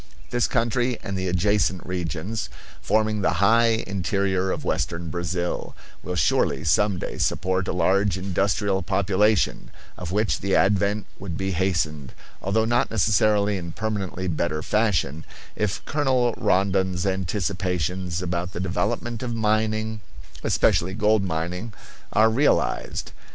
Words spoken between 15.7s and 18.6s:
Colonel Rondon's anticipations about the